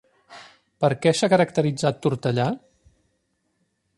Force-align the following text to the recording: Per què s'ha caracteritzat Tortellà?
Per 0.85 0.89
què 1.03 1.11
s'ha 1.19 1.29
caracteritzat 1.33 2.01
Tortellà? 2.05 2.47